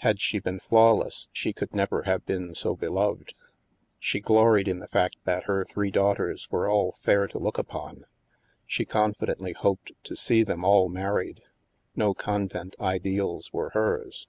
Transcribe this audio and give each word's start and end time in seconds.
Had 0.00 0.20
she 0.20 0.38
been 0.38 0.60
flawless, 0.60 1.30
she 1.32 1.54
could, 1.54 1.74
never 1.74 2.02
have 2.02 2.26
been 2.26 2.54
so 2.54 2.76
beloved. 2.76 3.32
She 3.98 4.20
gloried 4.20 4.68
in 4.68 4.80
the 4.80 4.86
fact 4.86 5.24
that 5.24 5.44
her 5.44 5.64
three 5.64 5.90
daughters 5.90 6.50
were 6.50 6.68
all 6.68 6.98
fair 7.00 7.26
to 7.28 7.38
look 7.38 7.56
upon; 7.56 8.04
she 8.66 8.84
confidently 8.84 9.54
hoped 9.54 9.92
to 10.04 10.14
see 10.14 10.42
them 10.42 10.62
all 10.62 10.90
married. 10.90 11.40
No 11.96 12.12
convent 12.12 12.76
ideals 12.78 13.50
were 13.54 13.70
hers. 13.70 14.26